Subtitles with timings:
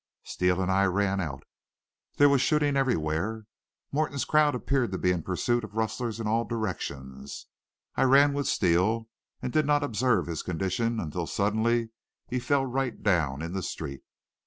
[0.23, 1.43] "Steele and I ran out.
[2.15, 3.45] There was shooting everywhere.
[3.91, 7.45] Morton's crowd appeared to be in pursuit of rustlers in all directions.
[7.95, 9.09] I ran with Steele,
[9.43, 11.91] and did not observe his condition until suddenly
[12.27, 14.01] he fell right down in the street.